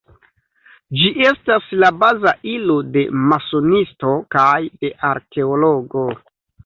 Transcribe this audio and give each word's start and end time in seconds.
Ĝi 1.01 1.09
estas 1.31 1.67
la 1.83 1.91
baza 2.03 2.33
ilo 2.53 2.77
de 2.95 3.05
masonisto 3.35 4.15
kaj 4.37 4.51
de 4.81 4.91
arkeologo. 5.15 6.07